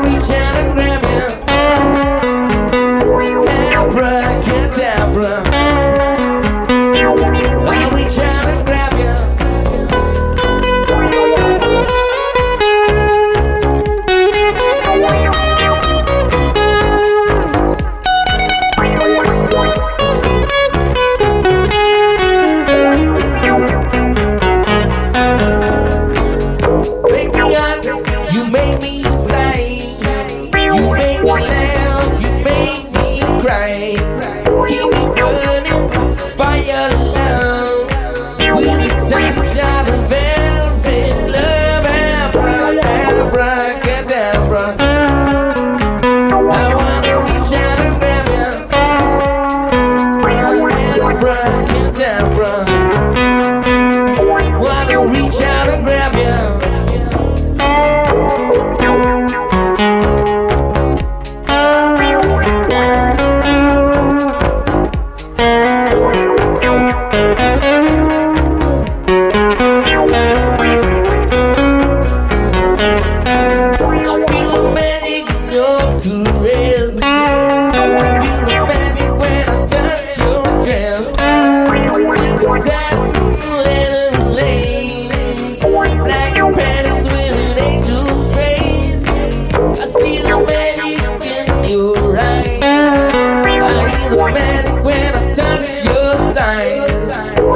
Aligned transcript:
reach 0.00 0.37
right. 33.48 33.96
You 34.70 34.90
be 34.90 35.04
burning 35.16 35.86
by 36.36 36.56
your 36.70 36.90
love 37.16 37.88
with 38.56 38.68
a 38.68 38.90
touch 39.08 39.56
of 39.58 40.08
velvet 40.10 41.16
love. 41.32 41.68
I 46.50 46.74
wanna 46.74 47.14
reach 47.24 47.52
out 47.54 47.80
and 47.80 47.94
grab 48.00 48.26
Wanna 54.62 54.98
reach 55.06 55.37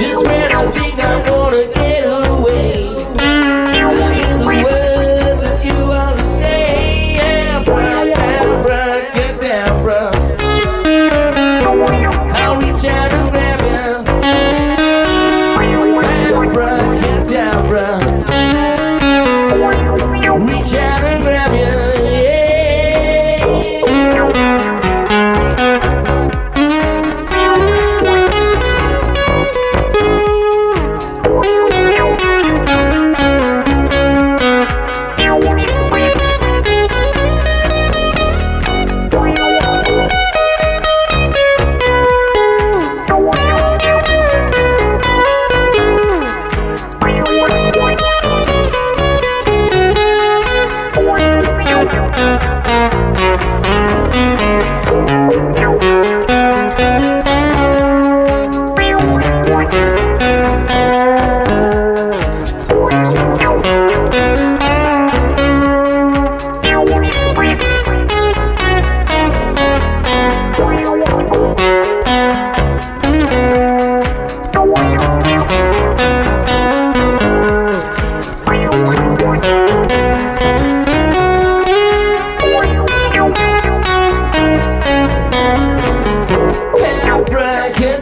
This 0.00 0.16
way. 0.24 0.39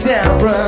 Heat 0.09 0.68